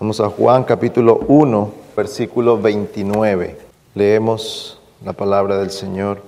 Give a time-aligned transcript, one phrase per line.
[0.00, 3.56] Vamos a Juan capítulo 1, versículo 29.
[3.94, 6.22] Leemos la palabra del Señor.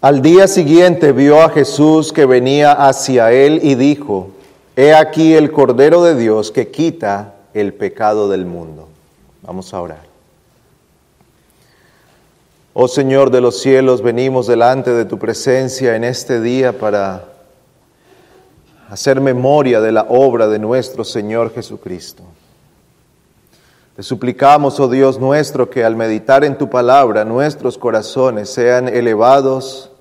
[0.00, 4.30] Al día siguiente vio a Jesús que venía hacia él y dijo,
[4.76, 8.88] He aquí el Cordero de Dios que quita el pecado del mundo.
[9.42, 10.10] Vamos a orar.
[12.72, 17.24] Oh Señor de los cielos, venimos delante de tu presencia en este día para
[18.90, 22.24] hacer memoria de la obra de nuestro Señor Jesucristo.
[23.94, 29.92] Te suplicamos, oh Dios nuestro, que al meditar en tu palabra nuestros corazones sean elevados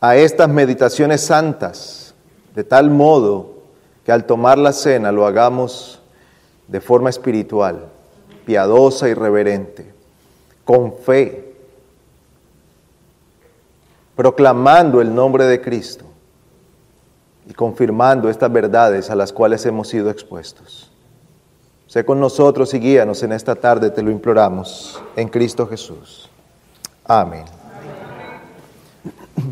[0.00, 2.14] a estas meditaciones santas,
[2.54, 3.50] de tal modo
[4.06, 6.00] que al tomar la cena lo hagamos
[6.66, 7.88] de forma espiritual,
[8.46, 9.92] piadosa y reverente,
[10.64, 11.52] con fe,
[14.16, 16.06] proclamando el nombre de Cristo
[17.48, 20.90] y confirmando estas verdades a las cuales hemos sido expuestos.
[21.86, 26.28] Sé con nosotros y guíanos en esta tarde, te lo imploramos, en Cristo Jesús.
[27.04, 27.44] Amén.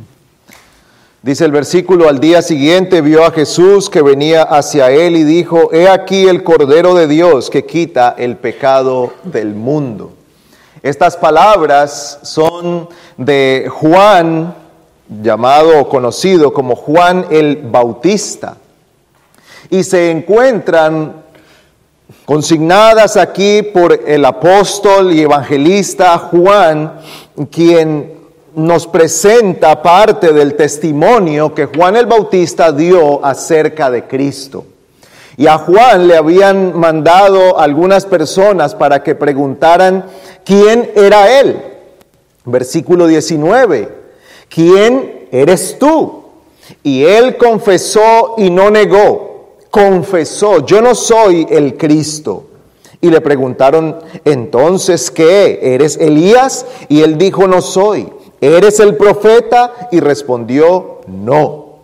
[1.22, 5.72] Dice el versículo, al día siguiente vio a Jesús que venía hacia él y dijo,
[5.72, 10.14] he aquí el Cordero de Dios que quita el pecado del mundo.
[10.82, 14.52] Estas palabras son de Juan,
[15.08, 18.56] llamado o conocido como Juan el Bautista,
[19.70, 21.22] y se encuentran
[22.24, 27.00] consignadas aquí por el apóstol y evangelista Juan,
[27.50, 28.22] quien
[28.54, 34.66] nos presenta parte del testimonio que Juan el Bautista dio acerca de Cristo.
[35.36, 40.04] Y a Juan le habían mandado algunas personas para que preguntaran
[40.44, 41.62] quién era él.
[42.44, 44.01] Versículo 19,
[44.52, 46.22] ¿quién eres tú?
[46.82, 52.44] Y él confesó y no negó, confesó, yo no soy el Cristo.
[53.00, 55.58] Y le preguntaron, entonces, ¿qué?
[55.60, 56.66] ¿Eres Elías?
[56.88, 58.08] Y él dijo, no soy.
[58.40, 59.88] ¿Eres el profeta?
[59.90, 61.78] Y respondió, no.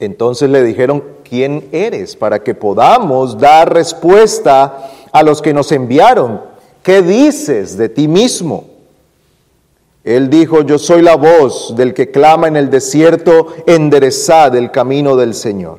[0.00, 2.16] Entonces le dijeron, ¿quién eres?
[2.16, 6.40] Para que podamos dar respuesta a los que nos enviaron.
[6.82, 8.64] ¿Qué dices de ti mismo?
[10.04, 15.16] Él dijo, yo soy la voz del que clama en el desierto, enderezad el camino
[15.16, 15.78] del Señor.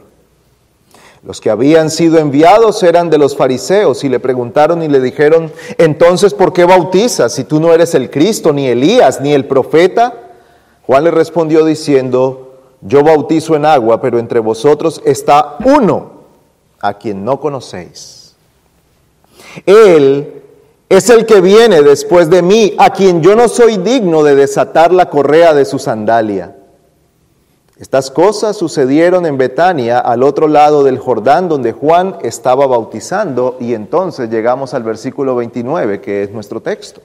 [1.23, 5.51] Los que habían sido enviados eran de los fariseos y le preguntaron y le dijeron,
[5.77, 10.13] entonces, ¿por qué bautizas si tú no eres el Cristo, ni Elías, ni el profeta?
[10.87, 16.21] Juan le respondió diciendo, yo bautizo en agua, pero entre vosotros está uno
[16.79, 18.35] a quien no conocéis.
[19.65, 20.40] Él
[20.91, 24.91] es el que viene después de mí, a quien yo no soy digno de desatar
[24.91, 26.57] la correa de su sandalia.
[27.79, 33.73] Estas cosas sucedieron en Betania, al otro lado del Jordán, donde Juan estaba bautizando, y
[33.73, 36.99] entonces llegamos al versículo 29, que es nuestro texto.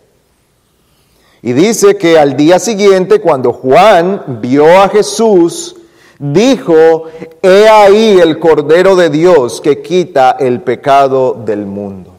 [1.41, 5.76] Y dice que al día siguiente, cuando Juan vio a Jesús,
[6.19, 7.04] dijo,
[7.41, 12.16] he ahí el Cordero de Dios que quita el pecado del mundo.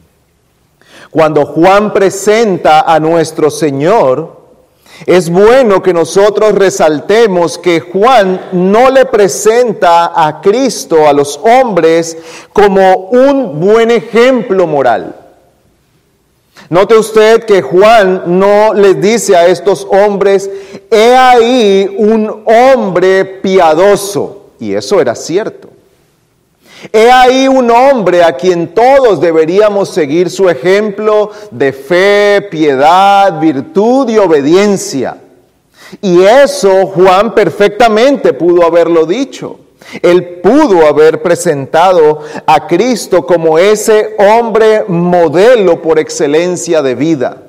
[1.10, 4.38] Cuando Juan presenta a nuestro Señor,
[5.06, 12.16] es bueno que nosotros resaltemos que Juan no le presenta a Cristo, a los hombres,
[12.52, 15.14] como un buen ejemplo moral.
[16.70, 20.50] Note usted que Juan no les dice a estos hombres,
[20.90, 24.48] he ahí un hombre piadoso.
[24.60, 25.70] Y eso era cierto.
[26.92, 34.08] He ahí un hombre a quien todos deberíamos seguir su ejemplo de fe, piedad, virtud
[34.08, 35.18] y obediencia.
[36.00, 39.58] Y eso Juan perfectamente pudo haberlo dicho.
[40.02, 47.42] Él pudo haber presentado a Cristo como ese hombre modelo por excelencia de vida.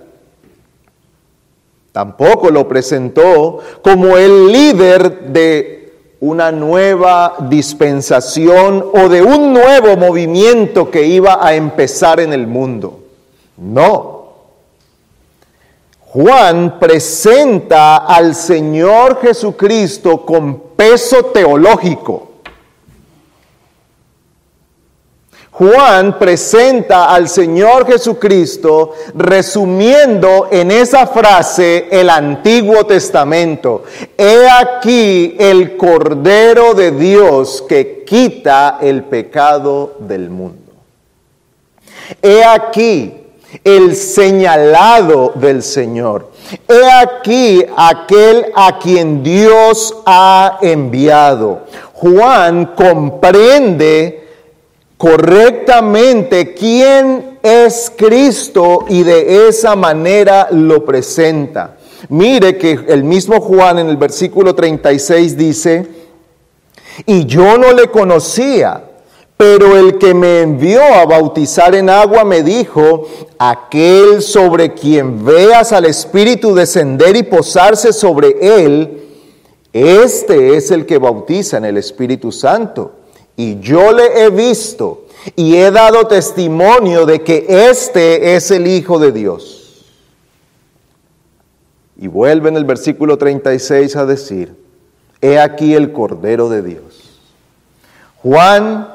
[1.91, 5.78] Tampoco lo presentó como el líder de
[6.22, 12.99] una nueva dispensación o de un nuevo movimiento que iba a empezar en el mundo.
[13.58, 14.20] No.
[16.02, 22.28] Juan presenta al Señor Jesucristo con peso teológico.
[25.59, 33.84] Juan presenta al Señor Jesucristo resumiendo en esa frase el Antiguo Testamento.
[34.17, 40.72] He aquí el Cordero de Dios que quita el pecado del mundo.
[42.22, 43.16] He aquí
[43.61, 46.32] el señalado del Señor.
[46.70, 51.64] He aquí aquel a quien Dios ha enviado.
[51.96, 54.28] Juan comprende
[54.99, 61.78] correctamente quién es Cristo y de esa manera lo presenta.
[62.09, 65.87] Mire que el mismo Juan en el versículo 36 dice,
[67.05, 68.84] y yo no le conocía,
[69.37, 73.07] pero el que me envió a bautizar en agua me dijo,
[73.37, 79.01] aquel sobre quien veas al Espíritu descender y posarse sobre él,
[79.72, 82.98] este es el que bautiza en el Espíritu Santo.
[83.40, 85.06] Y yo le he visto
[85.38, 89.86] y he dado testimonio de que este es el Hijo de Dios.
[91.97, 94.53] Y vuelve en el versículo 36 a decir,
[95.22, 97.22] he aquí el Cordero de Dios.
[98.22, 98.90] Juan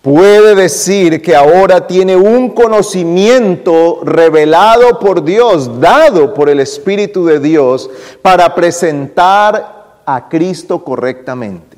[0.00, 7.40] puede decir que ahora tiene un conocimiento revelado por Dios, dado por el Espíritu de
[7.40, 7.90] Dios,
[8.22, 11.75] para presentar a Cristo correctamente.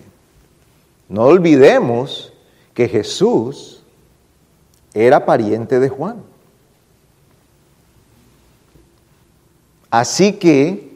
[1.08, 2.32] No olvidemos
[2.75, 3.82] que Jesús
[4.94, 6.22] era pariente de Juan.
[9.90, 10.88] Así que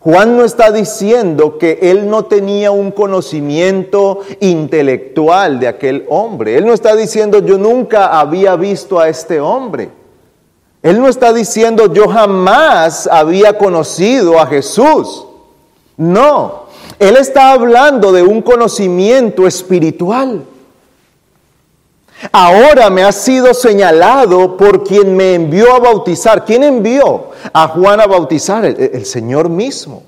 [0.00, 6.56] Juan no está diciendo que él no tenía un conocimiento intelectual de aquel hombre.
[6.56, 9.90] Él no está diciendo yo nunca había visto a este hombre.
[10.82, 15.26] Él no está diciendo yo jamás había conocido a Jesús.
[15.98, 16.59] No,
[16.98, 20.44] él está hablando de un conocimiento espiritual.
[22.32, 26.44] Ahora me ha sido señalado por quien me envió a bautizar.
[26.44, 28.64] ¿Quién envió a Juan a bautizar?
[28.64, 30.02] El, Señor mismo.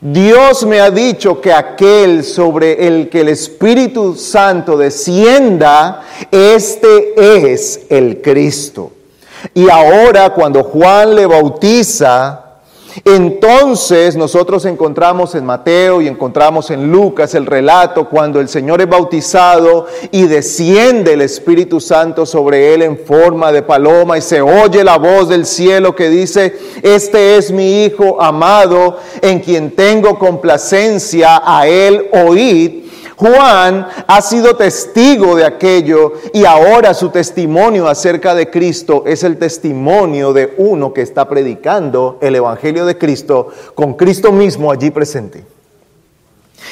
[0.00, 7.86] Dios me ha dicho que aquel sobre el que el Espíritu Santo descienda, este es
[7.88, 8.92] el Cristo.
[9.54, 12.47] Y ahora cuando Juan le bautiza,
[13.04, 18.88] entonces nosotros encontramos en Mateo y encontramos en Lucas el relato cuando el Señor es
[18.88, 24.84] bautizado y desciende el Espíritu Santo sobre él en forma de paloma y se oye
[24.84, 31.42] la voz del cielo que dice, este es mi Hijo amado en quien tengo complacencia,
[31.44, 32.87] a él oíd.
[33.18, 39.38] Juan ha sido testigo de aquello y ahora su testimonio acerca de Cristo es el
[39.38, 45.57] testimonio de uno que está predicando el Evangelio de Cristo con Cristo mismo allí presente.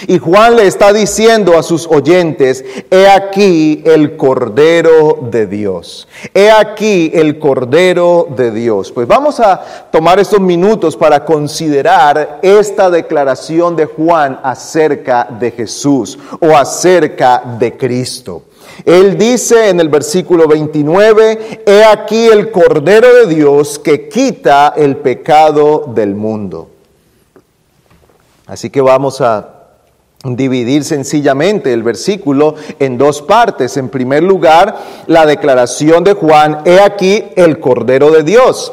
[0.07, 6.07] Y Juan le está diciendo a sus oyentes, he aquí el Cordero de Dios.
[6.35, 8.93] He aquí el Cordero de Dios.
[8.93, 16.19] Pues vamos a tomar estos minutos para considerar esta declaración de Juan acerca de Jesús
[16.41, 18.43] o acerca de Cristo.
[18.85, 24.99] Él dice en el versículo 29, he aquí el Cordero de Dios que quita el
[24.99, 26.69] pecado del mundo.
[28.47, 29.56] Así que vamos a
[30.35, 33.77] dividir sencillamente el versículo en dos partes.
[33.77, 34.77] En primer lugar,
[35.07, 38.73] la declaración de Juan, he aquí el Cordero de Dios.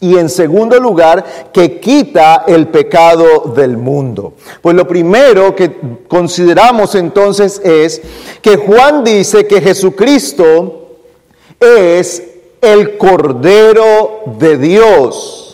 [0.00, 4.32] Y en segundo lugar, que quita el pecado del mundo.
[4.62, 5.76] Pues lo primero que
[6.08, 8.00] consideramos entonces es
[8.40, 10.96] que Juan dice que Jesucristo
[11.60, 12.22] es
[12.62, 15.49] el Cordero de Dios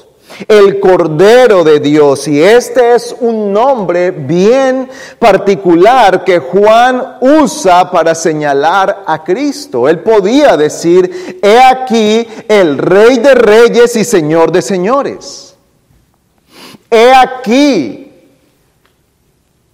[0.48, 2.28] el Cordero de Dios.
[2.28, 4.88] Y este es un nombre bien
[5.18, 9.88] particular que Juan usa para señalar a Cristo.
[9.88, 15.56] Él podía decir, he aquí el Rey de Reyes y Señor de Señores.
[16.90, 18.12] He aquí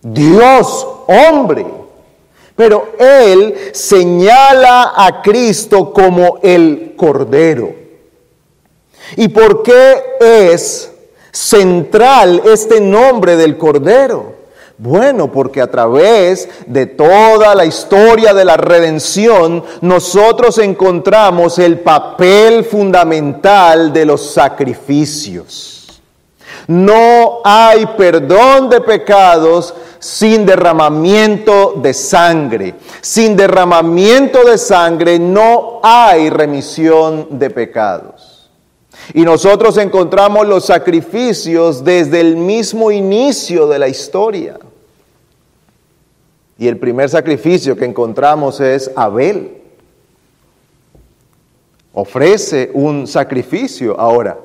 [0.03, 1.67] Dios hombre.
[2.55, 7.82] Pero él señala a Cristo como el Cordero.
[9.17, 10.91] ¿Y por qué es
[11.31, 14.43] central este nombre del Cordero?
[14.79, 22.65] Bueno, porque a través de toda la historia de la redención, nosotros encontramos el papel
[22.65, 26.03] fundamental de los sacrificios.
[26.67, 32.75] No hay perdón de pecados sin derramamiento de sangre.
[33.01, 38.22] Sin derramamiento de sangre no hay remisión de pecados.
[39.15, 44.59] Y nosotros encontramos los sacrificios desde el mismo inicio de la historia.
[46.59, 49.63] Y el primer sacrificio que encontramos es Abel.
[51.93, 53.99] Ofrece un sacrificio.
[53.99, 54.39] Ahora,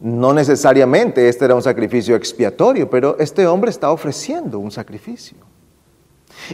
[0.00, 5.36] no necesariamente este era un sacrificio expiatorio, pero este hombre está ofreciendo un sacrificio.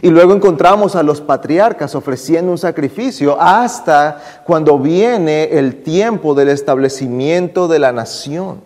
[0.01, 6.49] Y luego encontramos a los patriarcas ofreciendo un sacrificio hasta cuando viene el tiempo del
[6.49, 8.61] establecimiento de la nación.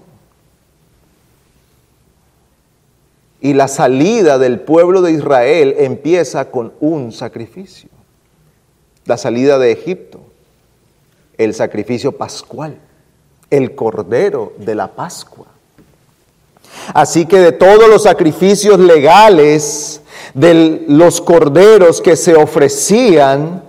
[3.41, 7.89] Y la salida del pueblo de Israel empieza con un sacrificio.
[9.05, 10.19] la salida de Egipto,
[11.37, 12.79] el sacrificio pascual,
[13.51, 15.45] el cordero de la Pascua.
[16.93, 20.01] Así que de todos los sacrificios legales,
[20.33, 23.63] de los corderos que se ofrecían,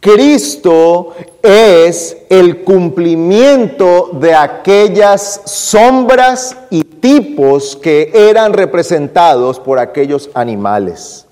[0.00, 11.26] Cristo es el cumplimiento de aquellas sombras y tipos que eran representados por aquellos animales.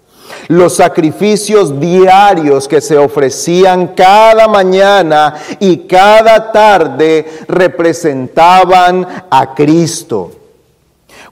[0.48, 10.32] Los sacrificios diarios que se ofrecían cada mañana y cada tarde representaban a Cristo.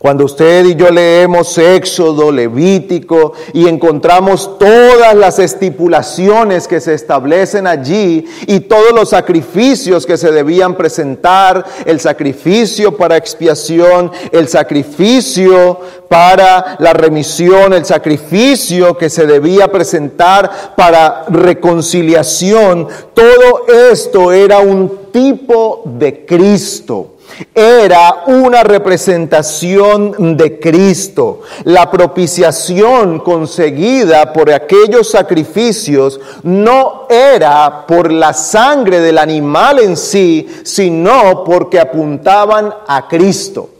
[0.05, 7.67] Cuando usted y yo leemos Éxodo, Levítico y encontramos todas las estipulaciones que se establecen
[7.67, 15.81] allí y todos los sacrificios que se debían presentar, el sacrificio para expiación, el sacrificio
[16.11, 25.09] para la remisión, el sacrificio que se debía presentar para reconciliación, todo esto era un
[25.11, 27.14] tipo de Cristo
[27.55, 31.43] era una representación de Cristo.
[31.65, 40.49] La propiciación conseguida por aquellos sacrificios no era por la sangre del animal en sí,
[40.65, 43.71] sino porque apuntaban a Cristo.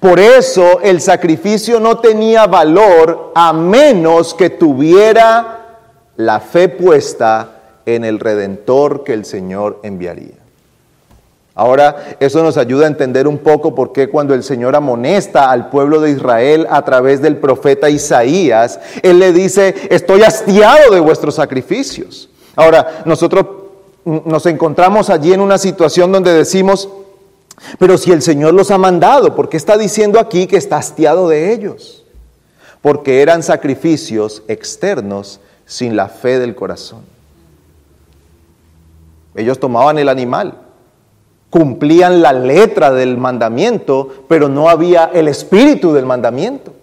[0.00, 5.56] Por eso el sacrificio no tenía valor a menos que tuviera
[6.16, 7.52] la fe puesta
[7.84, 10.35] en el redentor que el Señor enviaría.
[11.58, 15.70] Ahora, eso nos ayuda a entender un poco por qué cuando el Señor amonesta al
[15.70, 21.36] pueblo de Israel a través del profeta Isaías, Él le dice, estoy hastiado de vuestros
[21.36, 22.28] sacrificios.
[22.56, 23.46] Ahora, nosotros
[24.04, 26.90] nos encontramos allí en una situación donde decimos,
[27.78, 31.26] pero si el Señor los ha mandado, ¿por qué está diciendo aquí que está hastiado
[31.26, 32.04] de ellos?
[32.82, 37.00] Porque eran sacrificios externos sin la fe del corazón.
[39.34, 40.65] Ellos tomaban el animal,
[41.56, 46.74] cumplían la letra del mandamiento, pero no había el espíritu del mandamiento.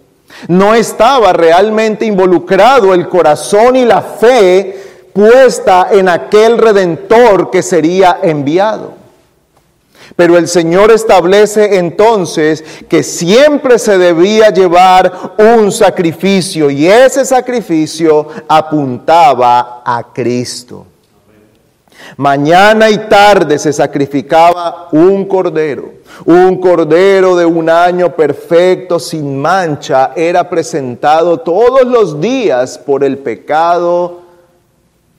[0.48, 4.76] No estaba realmente involucrado el corazón y la fe
[5.12, 8.94] puesta en aquel redentor que sería enviado.
[10.16, 18.26] Pero el Señor establece entonces que siempre se debía llevar un sacrificio y ese sacrificio
[18.48, 20.86] apuntaba a Cristo.
[22.16, 25.92] Mañana y tarde se sacrificaba un cordero.
[26.24, 33.18] Un cordero de un año perfecto, sin mancha, era presentado todos los días por el
[33.18, 34.24] pecado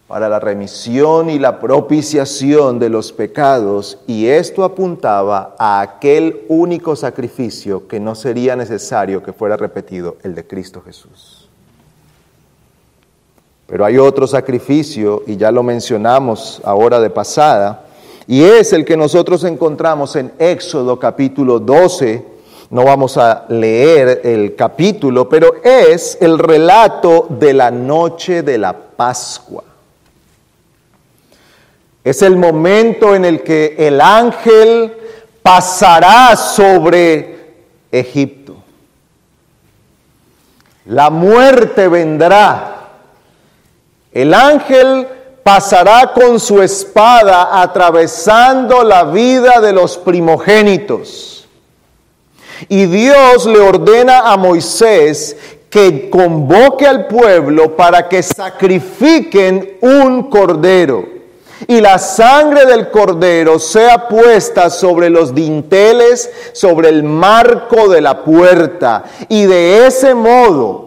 [0.08, 6.96] para la remisión y la propiciación de los pecados, y esto apuntaba a aquel único
[6.96, 11.44] sacrificio que no sería necesario que fuera repetido, el de Cristo Jesús.
[13.67, 17.86] Pero hay otro sacrificio, y ya lo mencionamos ahora de pasada,
[18.27, 22.25] y es el que nosotros encontramos en Éxodo capítulo 12.
[22.72, 28.74] No vamos a leer el capítulo, pero es el relato de la noche de la
[28.74, 29.63] Pascua.
[32.03, 34.93] Es el momento en el que el ángel
[35.41, 37.53] pasará sobre
[37.91, 38.55] Egipto.
[40.86, 42.75] La muerte vendrá
[44.15, 45.07] el ángel
[45.43, 51.45] pasará con su espada atravesando la vida de los primogénitos.
[52.69, 55.36] Y Dios le ordena a Moisés
[55.69, 61.05] que convoque al pueblo para que sacrifiquen un cordero.
[61.67, 68.24] Y la sangre del cordero sea puesta sobre los dinteles, sobre el marco de la
[68.24, 69.03] puerta.
[69.27, 70.84] Y de ese modo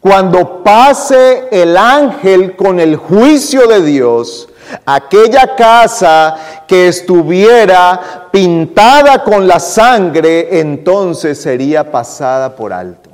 [0.00, 4.48] cuando pase el ángel con el juicio de Dios,
[4.86, 6.36] aquella casa
[6.66, 13.07] que estuviera pintada con la sangre, entonces sería pasada por alto.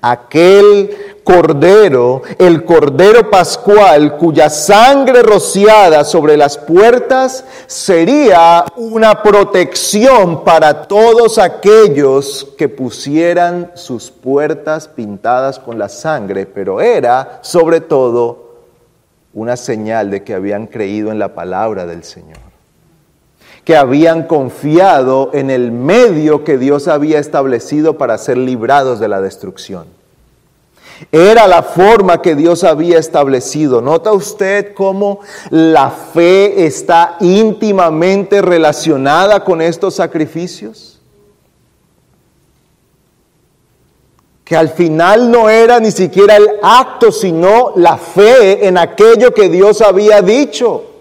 [0.00, 10.82] Aquel cordero, el cordero pascual, cuya sangre rociada sobre las puertas sería una protección para
[10.86, 18.44] todos aquellos que pusieran sus puertas pintadas con la sangre, pero era sobre todo
[19.32, 22.43] una señal de que habían creído en la palabra del Señor
[23.64, 29.20] que habían confiado en el medio que Dios había establecido para ser librados de la
[29.20, 29.86] destrucción.
[31.10, 33.80] Era la forma que Dios había establecido.
[33.80, 40.94] ¿Nota usted cómo la fe está íntimamente relacionada con estos sacrificios?
[44.44, 49.48] que al final no era ni siquiera el acto, sino la fe en aquello que
[49.48, 50.93] Dios había dicho.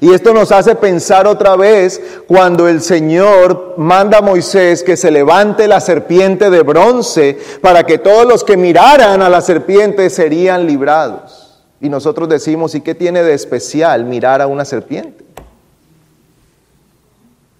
[0.00, 5.10] Y esto nos hace pensar otra vez cuando el Señor manda a Moisés que se
[5.10, 10.66] levante la serpiente de bronce para que todos los que miraran a la serpiente serían
[10.66, 11.62] librados.
[11.80, 15.24] Y nosotros decimos, ¿y qué tiene de especial mirar a una serpiente?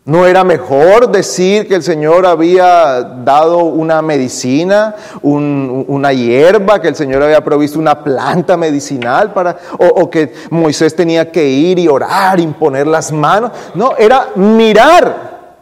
[0.06, 6.94] ¿No era mejor decir que el Señor había dado una medicina, una hierba, que el
[6.94, 12.38] Señor había provisto una planta medicinal para, o, que Moisés tenía que ir y orar,
[12.38, 13.50] imponer las manos?
[13.74, 15.56] No, era mirar,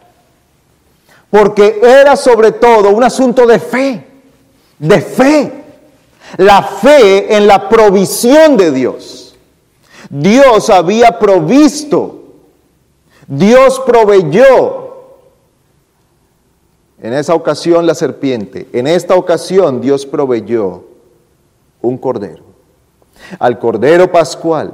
[1.31, 4.07] porque era sobre todo un asunto de fe,
[4.77, 5.63] de fe,
[6.37, 9.35] la fe en la provisión de Dios.
[10.07, 12.24] Dios había provisto
[13.27, 14.85] Dios proveyó
[17.01, 20.85] en esa ocasión la serpiente, en esta ocasión Dios proveyó
[21.81, 22.43] un cordero,
[23.37, 24.73] al cordero pascual,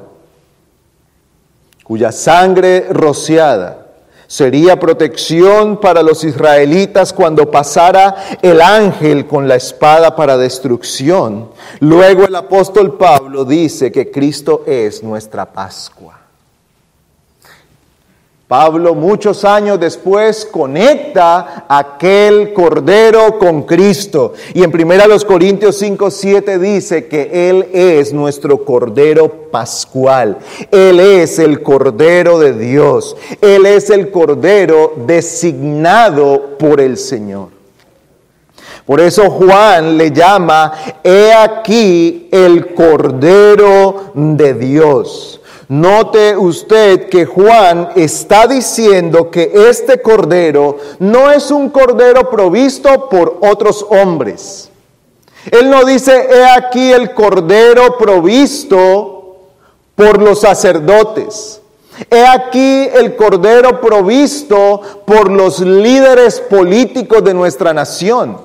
[1.83, 3.87] cuya sangre rociada
[4.27, 11.49] sería protección para los israelitas cuando pasara el ángel con la espada para destrucción.
[11.81, 16.20] Luego el apóstol Pablo dice que Cristo es nuestra Pascua.
[18.51, 24.33] Pablo muchos años después conecta aquel cordero con Cristo.
[24.53, 30.39] Y en 1 Corintios 5, 7 dice que Él es nuestro cordero pascual.
[30.69, 33.15] Él es el cordero de Dios.
[33.39, 37.47] Él es el cordero designado por el Señor.
[38.85, 40.73] Por eso Juan le llama,
[41.05, 45.40] he aquí el cordero de Dios.
[45.71, 53.37] Note usted que Juan está diciendo que este cordero no es un cordero provisto por
[53.39, 54.69] otros hombres.
[55.49, 59.37] Él no dice, he aquí el cordero provisto
[59.95, 61.61] por los sacerdotes.
[62.09, 68.41] He aquí el cordero provisto por los líderes políticos de nuestra nación.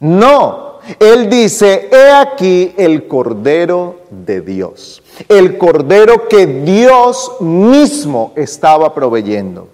[0.00, 8.94] No, él dice, he aquí el cordero de Dios el cordero que Dios mismo estaba
[8.94, 9.68] proveyendo.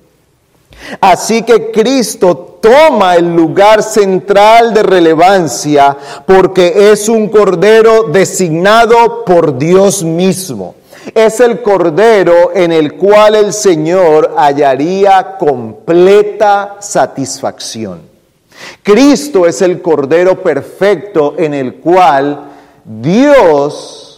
[1.01, 9.59] Así que Cristo toma el lugar central de relevancia porque es un cordero designado por
[9.59, 10.77] Dios mismo.
[11.14, 18.17] Es el cordero en el cual el Señor hallaría completa satisfacción.
[18.83, 22.51] Cristo es el cordero perfecto en el cual
[22.85, 24.09] Dios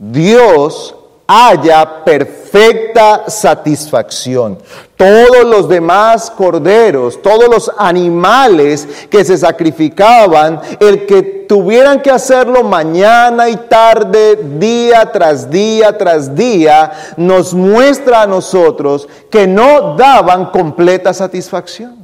[0.00, 0.94] Dios
[1.26, 4.58] haya perfecta satisfacción.
[4.96, 12.64] Todos los demás corderos, todos los animales que se sacrificaban, el que tuvieran que hacerlo
[12.64, 20.46] mañana y tarde, día tras día tras día, nos muestra a nosotros que no daban
[20.46, 21.99] completa satisfacción.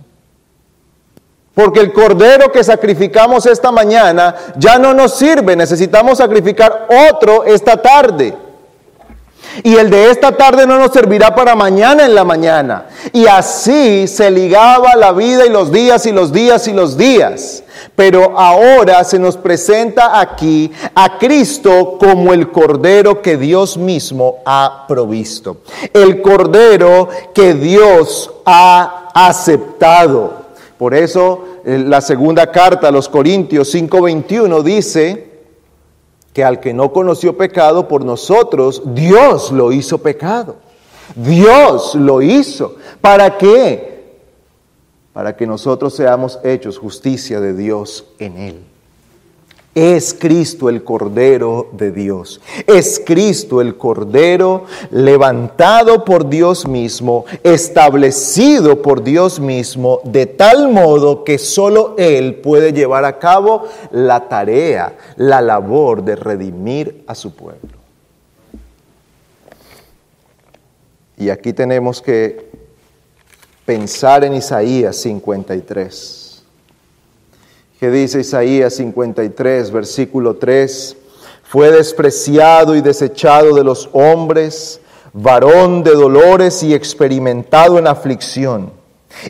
[1.56, 7.80] Porque el cordero que sacrificamos esta mañana ya no nos sirve, necesitamos sacrificar otro esta
[7.80, 8.36] tarde.
[9.62, 12.88] Y el de esta tarde no nos servirá para mañana en la mañana.
[13.10, 17.64] Y así se ligaba la vida y los días y los días y los días.
[17.94, 24.84] Pero ahora se nos presenta aquí a Cristo como el Cordero que Dios mismo ha
[24.86, 25.62] provisto.
[25.94, 30.45] El Cordero que Dios ha aceptado.
[30.78, 35.30] Por eso la segunda carta a los Corintios 5:21 dice
[36.32, 40.56] que al que no conoció pecado por nosotros, Dios lo hizo pecado.
[41.14, 42.76] Dios lo hizo.
[43.00, 44.18] ¿Para qué?
[45.14, 48.75] Para que nosotros seamos hechos justicia de Dios en él.
[49.76, 52.40] Es Cristo el Cordero de Dios.
[52.66, 61.24] Es Cristo el Cordero levantado por Dios mismo, establecido por Dios mismo, de tal modo
[61.24, 67.34] que solo Él puede llevar a cabo la tarea, la labor de redimir a su
[67.34, 67.76] pueblo.
[71.18, 72.50] Y aquí tenemos que
[73.66, 76.25] pensar en Isaías 53
[77.78, 80.96] que dice Isaías 53, versículo 3,
[81.42, 84.80] fue despreciado y desechado de los hombres,
[85.12, 88.72] varón de dolores y experimentado en aflicción.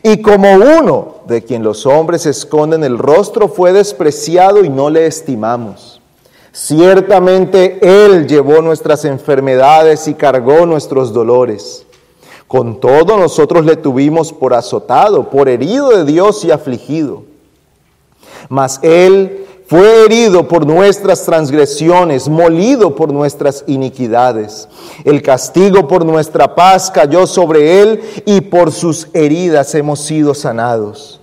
[0.01, 5.05] Y como uno de quien los hombres esconden el rostro, fue despreciado y no le
[5.05, 6.01] estimamos.
[6.51, 11.85] Ciertamente Él llevó nuestras enfermedades y cargó nuestros dolores.
[12.47, 17.26] Con todo nosotros le tuvimos por azotado, por herido de Dios y afligido.
[18.49, 24.69] Mas Él fue herido por nuestras transgresiones, molido por nuestras iniquidades.
[25.03, 31.19] El castigo por nuestra paz cayó sobre Él y por sus heridas hemos sido sanados.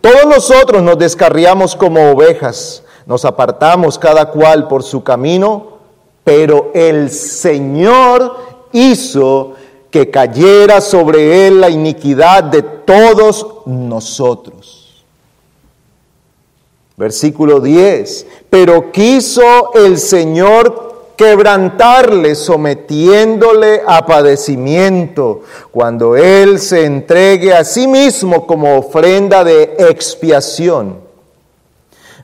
[0.00, 5.78] Todos nosotros nos descarriamos como ovejas, nos apartamos cada cual por su camino,
[6.22, 8.36] pero el Señor
[8.72, 9.54] hizo
[9.90, 14.77] que cayera sobre Él la iniquidad de todos nosotros.
[16.98, 18.26] Versículo 10.
[18.50, 28.46] Pero quiso el Señor quebrantarle, sometiéndole a padecimiento, cuando Él se entregue a sí mismo
[28.46, 30.98] como ofrenda de expiación.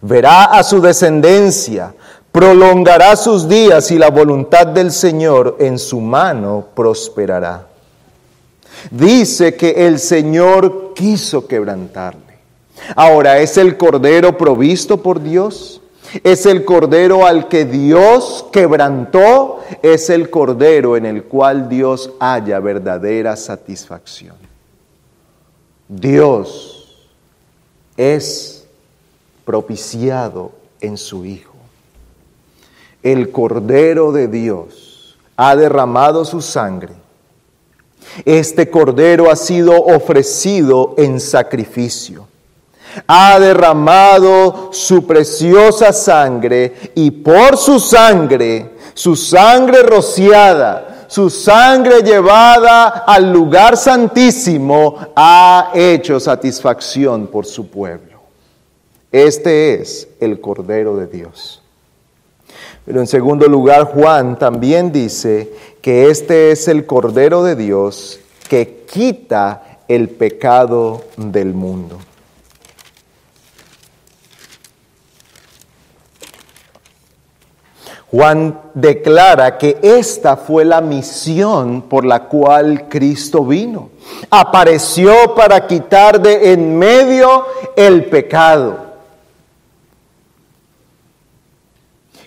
[0.01, 1.95] Verá a su descendencia,
[2.31, 7.67] prolongará sus días y la voluntad del Señor en su mano prosperará.
[8.91, 12.34] Dice que el Señor quiso quebrantarle.
[12.97, 15.81] Ahora, ¿es el cordero provisto por Dios?
[16.23, 19.61] ¿Es el cordero al que Dios quebrantó?
[19.83, 24.37] Es el cordero en el cual Dios haya verdadera satisfacción.
[25.89, 27.09] Dios
[27.97, 28.67] es
[29.45, 31.55] propiciado en su Hijo.
[33.03, 36.93] El cordero de Dios ha derramado su sangre.
[38.25, 42.29] Este cordero ha sido ofrecido en sacrificio
[43.07, 53.05] ha derramado su preciosa sangre y por su sangre, su sangre rociada, su sangre llevada
[53.07, 58.19] al lugar santísimo, ha hecho satisfacción por su pueblo.
[59.13, 61.63] Este es el Cordero de Dios.
[62.85, 68.85] Pero en segundo lugar, Juan también dice que este es el Cordero de Dios que
[68.91, 71.99] quita el pecado del mundo.
[78.15, 83.91] Juan declara que esta fue la misión por la cual Cristo vino.
[84.31, 88.77] Apareció para quitar de en medio el pecado.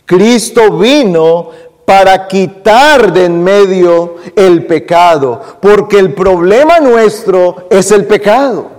[0.05, 1.51] Cristo vino
[1.85, 8.76] para quitar de en medio el pecado, porque el problema nuestro es el pecado.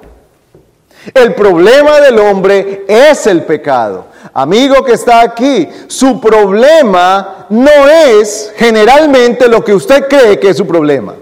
[1.14, 4.07] El problema del hombre es el pecado.
[4.35, 10.57] Amigo que está aquí, su problema no es generalmente lo que usted cree que es
[10.57, 11.14] su problema.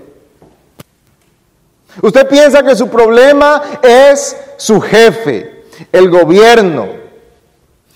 [2.03, 6.88] Usted piensa que su problema es su jefe, el gobierno,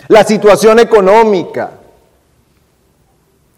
[0.08, 1.72] la situación económica,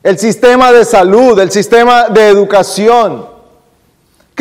[0.03, 3.32] el sistema de salud, el sistema de educación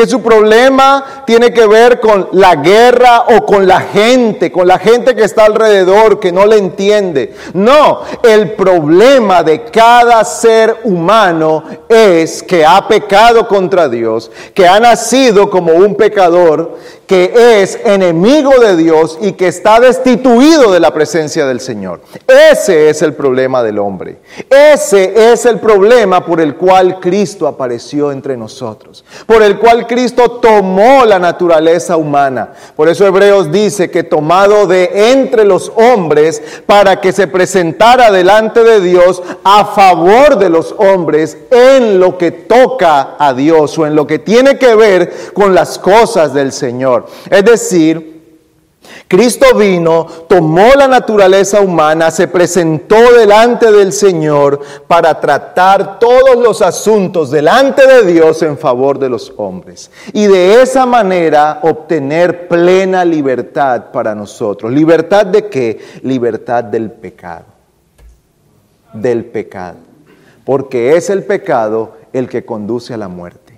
[0.01, 4.79] que su problema tiene que ver con la guerra o con la gente, con la
[4.79, 7.35] gente que está alrededor, que no le entiende.
[7.53, 14.79] No, el problema de cada ser humano es que ha pecado contra Dios, que ha
[14.79, 20.93] nacido como un pecador, que es enemigo de Dios y que está destituido de la
[20.93, 22.01] presencia del Señor.
[22.27, 24.19] Ese es el problema del hombre.
[24.49, 30.39] Ese es el problema por el cual Cristo apareció entre nosotros, por el cual Cristo
[30.41, 32.53] tomó la naturaleza humana.
[32.75, 38.63] Por eso Hebreos dice que tomado de entre los hombres para que se presentara delante
[38.63, 43.95] de Dios a favor de los hombres en lo que toca a Dios o en
[43.95, 47.00] lo que tiene que ver con las cosas del Señor.
[47.29, 48.11] Es decir,
[49.07, 56.61] Cristo vino, tomó la naturaleza humana, se presentó delante del Señor para tratar todos los
[56.61, 59.91] asuntos delante de Dios en favor de los hombres.
[60.13, 64.71] Y de esa manera obtener plena libertad para nosotros.
[64.71, 65.79] ¿Libertad de qué?
[66.03, 67.45] Libertad del pecado.
[68.93, 69.77] Del pecado.
[70.45, 73.50] Porque es el pecado el que conduce a la muerte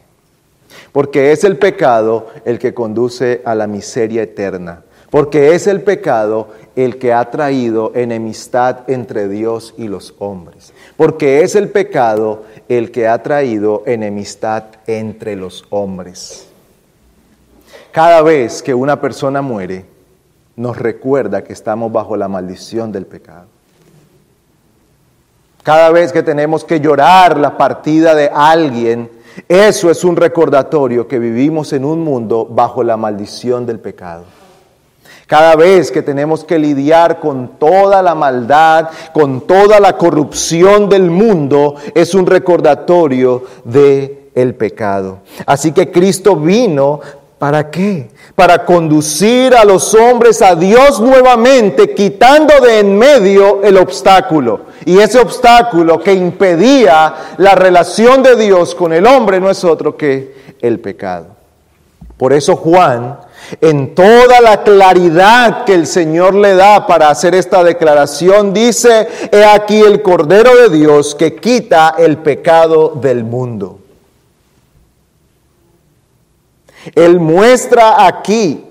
[0.91, 6.49] porque es el pecado el que conduce a la miseria eterna, porque es el pecado
[6.75, 12.91] el que ha traído enemistad entre Dios y los hombres, porque es el pecado el
[12.91, 16.47] que ha traído enemistad entre los hombres.
[17.91, 19.86] Cada vez que una persona muere,
[20.55, 23.45] nos recuerda que estamos bajo la maldición del pecado.
[25.63, 29.09] Cada vez que tenemos que llorar la partida de alguien,
[29.48, 34.24] eso es un recordatorio que vivimos en un mundo bajo la maldición del pecado.
[35.28, 41.10] Cada vez que tenemos que lidiar con toda la maldad, con toda la corrupción del
[41.10, 45.19] mundo, es un recordatorio de el pecado.
[45.46, 47.00] Así que Cristo vino
[47.43, 48.10] ¿Para qué?
[48.36, 54.62] Para conducir a los hombres a Dios nuevamente, quitando de en medio el obstáculo.
[54.86, 59.97] Y ese obstáculo que impedía la relación de Dios con el hombre no es otro
[59.97, 61.36] que el pecado.
[62.15, 63.19] Por eso Juan,
[63.60, 69.43] en toda la claridad que el Señor le da para hacer esta declaración, dice, he
[69.43, 73.83] aquí el Cordero de Dios que quita el pecado del mundo.
[76.96, 78.63] Él muestra aquí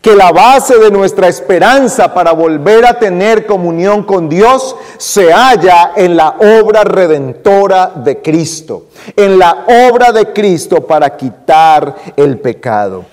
[0.00, 5.92] que la base de nuestra esperanza para volver a tener comunión con Dios se halla
[5.96, 13.04] en la obra redentora de Cristo, en la obra de Cristo para quitar el pecado.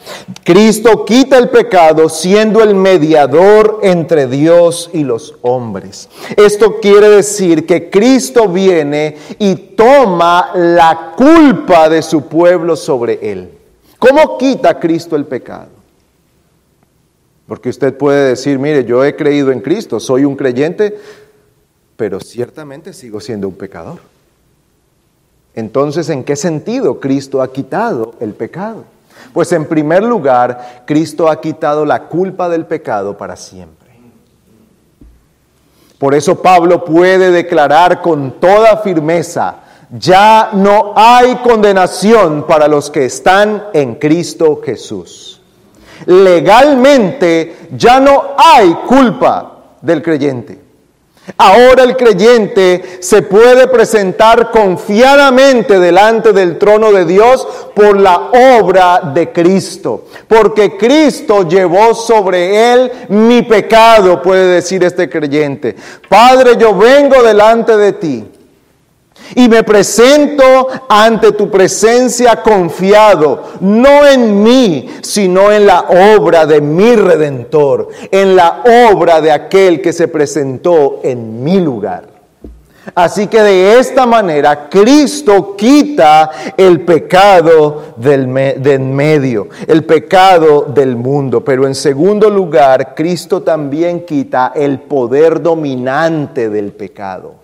[0.43, 6.09] Cristo quita el pecado siendo el mediador entre Dios y los hombres.
[6.37, 13.62] Esto quiere decir que Cristo viene y toma la culpa de su pueblo sobre él.
[14.03, 15.69] ¿Cómo quita Cristo el pecado?
[17.47, 20.99] Porque usted puede decir, mire, yo he creído en Cristo, soy un creyente,
[21.95, 23.99] pero ciertamente sigo siendo un pecador.
[25.55, 28.83] Entonces, ¿en qué sentido Cristo ha quitado el pecado?
[29.31, 33.89] Pues en primer lugar, Cristo ha quitado la culpa del pecado para siempre.
[35.97, 39.62] Por eso Pablo puede declarar con toda firmeza,
[39.99, 45.39] ya no hay condenación para los que están en Cristo Jesús.
[46.07, 50.59] Legalmente ya no hay culpa del creyente.
[51.37, 59.11] Ahora el creyente se puede presentar confiadamente delante del trono de Dios por la obra
[59.13, 65.75] de Cristo, porque Cristo llevó sobre él mi pecado, puede decir este creyente.
[66.09, 68.32] Padre, yo vengo delante de ti
[69.35, 75.81] y me presento ante tu presencia confiado, no en mí, sino en la
[76.17, 82.13] obra de mi redentor, en la obra de aquel que se presentó en mi lugar.
[82.95, 91.43] Así que de esta manera Cristo quita el pecado del, medio, el pecado del mundo.
[91.43, 97.42] Pero en segundo lugar, Cristo también quita el poder dominante del pecado.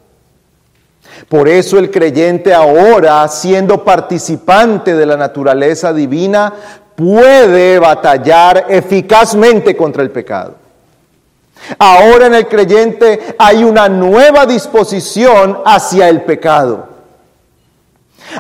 [1.28, 6.54] Por eso el creyente ahora, siendo participante de la naturaleza divina,
[6.96, 10.56] puede batallar eficazmente contra el pecado.
[11.78, 16.99] Ahora en el creyente hay una nueva disposición hacia el pecado.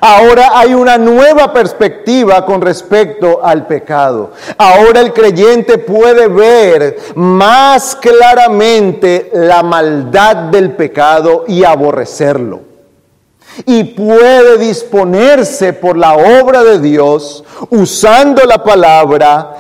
[0.01, 4.31] Ahora hay una nueva perspectiva con respecto al pecado.
[4.57, 12.69] Ahora el creyente puede ver más claramente la maldad del pecado y aborrecerlo
[13.65, 19.57] y puede disponerse por la obra de Dios usando la palabra,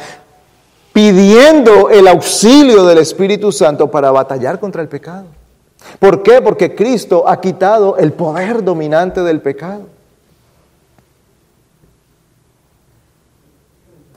[0.93, 5.25] pidiendo el auxilio del Espíritu Santo para batallar contra el pecado.
[5.99, 6.41] ¿Por qué?
[6.41, 9.98] Porque Cristo ha quitado el poder dominante del pecado.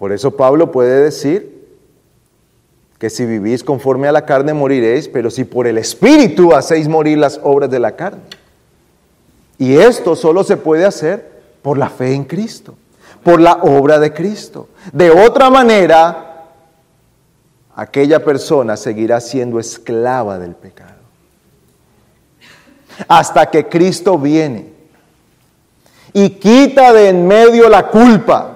[0.03, 1.65] Por eso Pablo puede decir
[2.99, 7.19] que si vivís conforme a la carne moriréis, pero si por el Espíritu hacéis morir
[7.19, 8.23] las obras de la carne.
[9.59, 12.75] Y esto solo se puede hacer por la fe en Cristo,
[13.23, 14.67] por la obra de Cristo.
[14.93, 16.47] De otra manera,
[17.77, 20.99] aquella persona seguirá siendo esclava del pecado.
[23.07, 24.73] Hasta que Cristo viene
[26.13, 28.52] y quita de en medio la culpa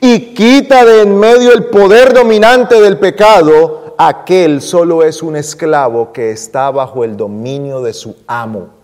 [0.00, 6.12] y quita de en medio el poder dominante del pecado, aquel solo es un esclavo
[6.12, 8.76] que está bajo el dominio de su amo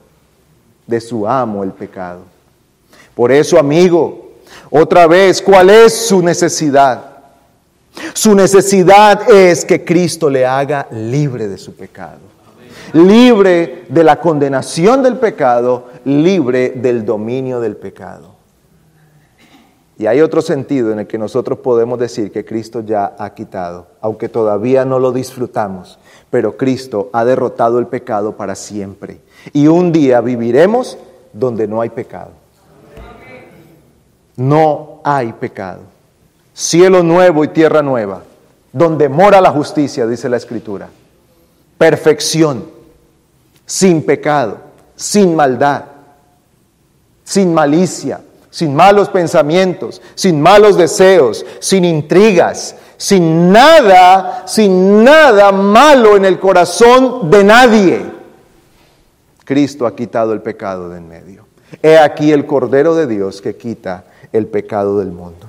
[0.86, 2.20] de su amo el pecado.
[3.14, 4.32] Por eso, amigo,
[4.70, 7.04] otra vez, ¿cuál es su necesidad?
[8.14, 12.20] Su necesidad es que Cristo le haga libre de su pecado,
[12.92, 18.31] libre de la condenación del pecado, libre del dominio del pecado.
[20.02, 23.86] Y hay otro sentido en el que nosotros podemos decir que Cristo ya ha quitado,
[24.00, 25.96] aunque todavía no lo disfrutamos,
[26.28, 29.20] pero Cristo ha derrotado el pecado para siempre.
[29.52, 30.98] Y un día viviremos
[31.32, 32.32] donde no hay pecado.
[34.34, 35.82] No hay pecado.
[36.52, 38.24] Cielo nuevo y tierra nueva,
[38.72, 40.88] donde mora la justicia, dice la Escritura.
[41.78, 42.64] Perfección,
[43.64, 44.56] sin pecado,
[44.96, 45.84] sin maldad,
[47.22, 48.20] sin malicia,
[48.52, 56.38] sin malos pensamientos, sin malos deseos, sin intrigas, sin nada, sin nada malo en el
[56.38, 58.04] corazón de nadie.
[59.44, 61.46] Cristo ha quitado el pecado de en medio.
[61.82, 65.46] He aquí el Cordero de Dios que quita el pecado del mundo.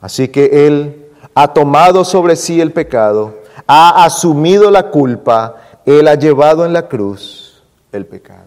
[0.00, 6.14] Así que Él ha tomado sobre sí el pecado, ha asumido la culpa, Él ha
[6.14, 8.46] llevado en la cruz el pecado.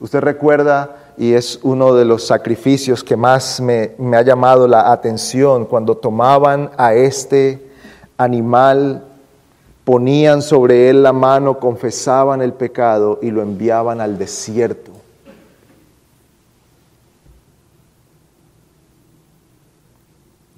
[0.00, 4.92] Usted recuerda, y es uno de los sacrificios que más me, me ha llamado la
[4.92, 7.70] atención, cuando tomaban a este
[8.16, 9.04] animal,
[9.84, 14.92] ponían sobre él la mano, confesaban el pecado y lo enviaban al desierto.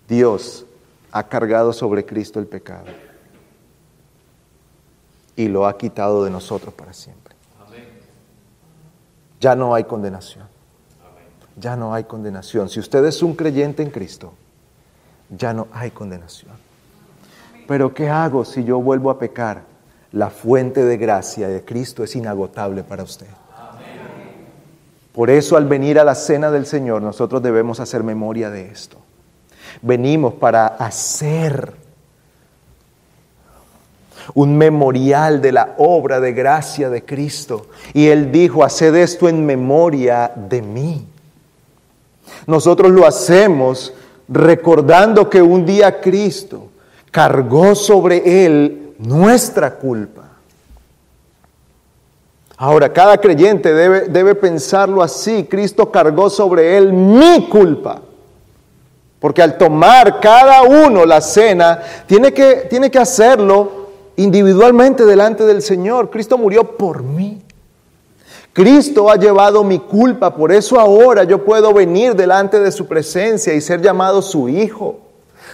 [0.09, 0.67] Dios
[1.11, 2.87] ha cargado sobre Cristo el pecado
[5.37, 7.24] y lo ha quitado de nosotros para siempre.
[9.45, 10.47] Ya no hay condenación.
[11.61, 12.71] Ya no hay condenación.
[12.71, 14.33] Si usted es un creyente en Cristo,
[15.29, 16.53] ya no hay condenación.
[17.69, 19.65] Pero ¿qué hago si yo vuelvo a pecar?
[20.13, 23.27] La fuente de gracia de Cristo es inagotable para usted.
[25.13, 28.97] Por eso al venir a la cena del Señor nosotros debemos hacer memoria de esto.
[29.83, 31.75] Venimos para hacer
[34.33, 37.67] un memorial de la obra de gracia de Cristo.
[37.93, 41.07] Y Él dijo, haced esto en memoria de mí.
[42.47, 43.93] Nosotros lo hacemos
[44.29, 46.69] recordando que un día Cristo
[47.11, 50.23] cargó sobre Él nuestra culpa.
[52.57, 55.45] Ahora, cada creyente debe, debe pensarlo así.
[55.45, 58.01] Cristo cargó sobre Él mi culpa.
[59.19, 63.84] Porque al tomar cada uno la cena, tiene que, tiene que hacerlo
[64.17, 66.11] individualmente delante del Señor.
[66.11, 67.43] Cristo murió por mí.
[68.53, 73.53] Cristo ha llevado mi culpa, por eso ahora yo puedo venir delante de su presencia
[73.53, 75.01] y ser llamado su hijo.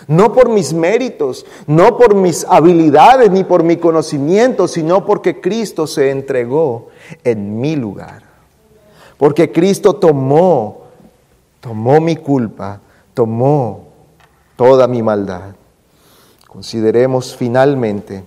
[0.07, 5.87] No por mis méritos, no por mis habilidades ni por mi conocimiento, sino porque Cristo
[5.87, 6.89] se entregó
[7.25, 8.23] en mi lugar.
[9.17, 10.83] Porque Cristo tomó,
[11.61, 12.81] tomó mi culpa
[13.15, 13.85] tomó
[14.57, 15.55] toda mi maldad.
[16.49, 18.25] Consideremos finalmente,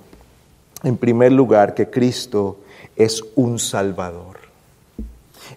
[0.84, 2.58] en primer lugar, que Cristo
[2.96, 4.44] es un Salvador.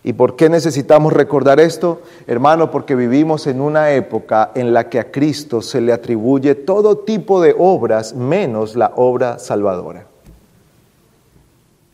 [0.03, 2.03] ¿Y por qué necesitamos recordar esto?
[2.27, 6.99] Hermano, porque vivimos en una época en la que a Cristo se le atribuye todo
[6.99, 10.07] tipo de obras menos la obra salvadora.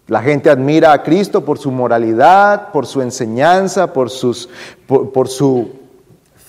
[0.09, 4.49] La gente admira a Cristo por su moralidad, por su enseñanza, por, sus,
[4.87, 5.71] por su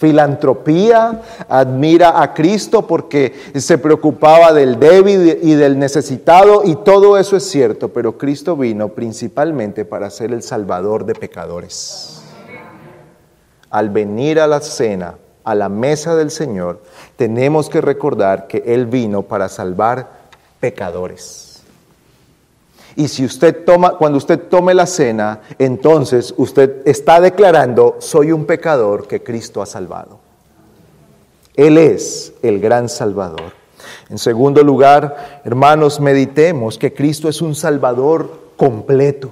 [0.03, 7.37] filantropía, admira a Cristo porque se preocupaba del débil y del necesitado y todo eso
[7.37, 12.21] es cierto, pero Cristo vino principalmente para ser el salvador de pecadores.
[13.69, 16.83] Al venir a la cena, a la mesa del Señor,
[17.15, 20.09] tenemos que recordar que Él vino para salvar
[20.59, 21.52] pecadores.
[22.95, 28.45] Y si usted toma, cuando usted tome la cena, entonces usted está declarando, soy un
[28.45, 30.19] pecador que Cristo ha salvado.
[31.55, 33.53] Él es el gran Salvador.
[34.09, 39.31] En segundo lugar, hermanos, meditemos que Cristo es un Salvador completo.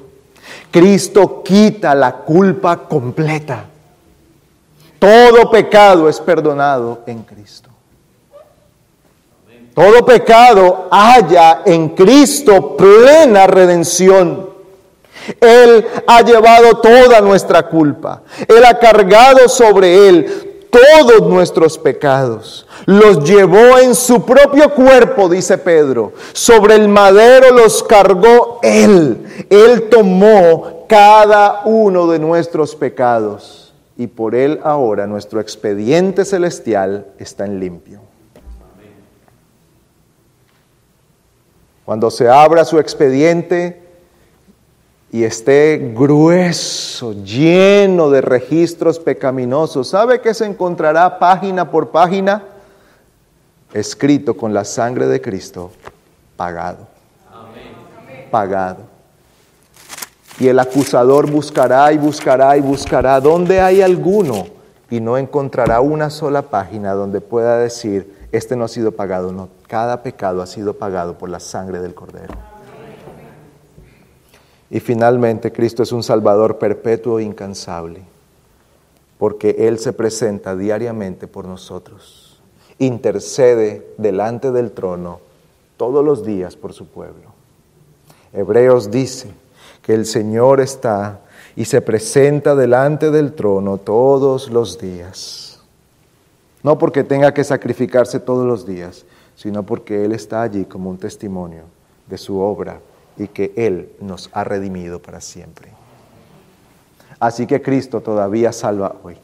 [0.70, 3.66] Cristo quita la culpa completa.
[5.00, 7.71] Todo pecado es perdonado en Cristo.
[9.74, 14.50] Todo pecado haya en Cristo plena redención.
[15.40, 18.24] Él ha llevado toda nuestra culpa.
[18.48, 22.66] Él ha cargado sobre Él todos nuestros pecados.
[22.86, 26.14] Los llevó en su propio cuerpo, dice Pedro.
[26.34, 29.46] Sobre el madero los cargó Él.
[29.50, 33.74] Él tomó cada uno de nuestros pecados.
[33.98, 38.11] Y por Él ahora nuestro expediente celestial está en limpio.
[41.92, 43.84] Cuando se abra su expediente
[45.12, 52.46] y esté grueso, lleno de registros pecaminosos, ¿sabe que se encontrará página por página?
[53.74, 55.72] Escrito con la sangre de Cristo,
[56.38, 56.88] pagado.
[58.32, 58.84] Pagado.
[60.40, 64.48] Y el acusador buscará y buscará y buscará donde hay alguno
[64.90, 69.50] y no encontrará una sola página donde pueda decir, este no ha sido pagado, no.
[69.68, 72.34] Cada pecado ha sido pagado por la sangre del Cordero.
[74.70, 78.02] Y finalmente, Cristo es un Salvador perpetuo e incansable,
[79.18, 82.42] porque Él se presenta diariamente por nosotros,
[82.80, 85.20] intercede delante del trono
[85.76, 87.34] todos los días por su pueblo.
[88.32, 89.34] Hebreos dice
[89.82, 91.20] que el Señor está
[91.58, 95.51] y se presenta delante del trono todos los días
[96.64, 99.06] no porque tenga que sacrificarse todos los días,
[99.36, 101.64] sino porque Él está allí como un testimonio
[102.08, 102.80] de su obra
[103.18, 105.70] y que Él nos ha redimido para siempre.
[107.20, 109.16] Así que Cristo todavía salva hoy.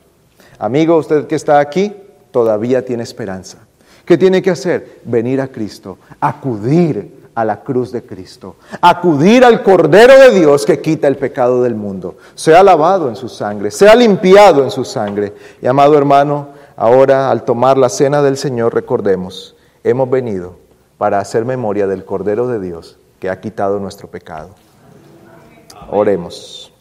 [0.59, 1.95] Amigo, usted que está aquí,
[2.31, 3.59] todavía tiene esperanza.
[4.05, 5.01] ¿Qué tiene que hacer?
[5.03, 10.81] Venir a Cristo, acudir a la cruz de Cristo, acudir al Cordero de Dios que
[10.81, 12.17] quita el pecado del mundo.
[12.33, 15.33] Sea lavado en su sangre, sea limpiado en su sangre.
[15.61, 16.47] Y amado hermano,
[16.77, 20.55] ahora al tomar la cena del Señor, recordemos, hemos venido
[20.97, 24.51] para hacer memoria del Cordero de Dios que ha quitado nuestro pecado.
[25.91, 26.71] Oremos.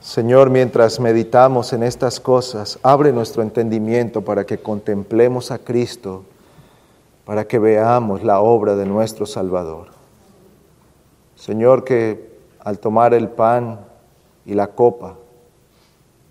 [0.00, 6.24] Señor, mientras meditamos en estas cosas, abre nuestro entendimiento para que contemplemos a Cristo,
[7.24, 9.88] para que veamos la obra de nuestro Salvador.
[11.36, 13.80] Señor, que al tomar el pan
[14.44, 15.16] y la copa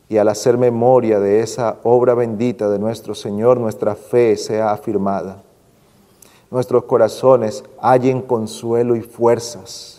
[0.10, 5.44] y al hacer memoria de esa obra bendita de nuestro Señor, nuestra fe sea afirmada.
[6.50, 9.98] Nuestros corazones hallen consuelo y fuerzas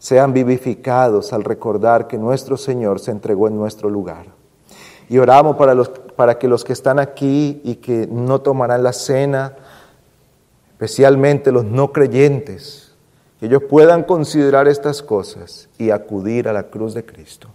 [0.00, 4.26] sean vivificados al recordar que nuestro Señor se entregó en nuestro lugar.
[5.10, 8.94] Y oramos para, los, para que los que están aquí y que no tomarán la
[8.94, 9.56] cena,
[10.70, 12.94] especialmente los no creyentes,
[13.38, 17.48] que ellos puedan considerar estas cosas y acudir a la cruz de Cristo.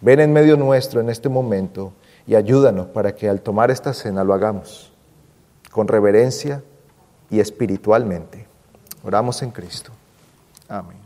[0.00, 1.92] Ven en medio nuestro en este momento
[2.26, 4.92] y ayúdanos para que al tomar esta cena lo hagamos
[5.70, 6.62] con reverencia
[7.30, 8.46] y espiritualmente.
[9.04, 9.92] Oramos en Cristo.
[10.68, 10.99] Amén.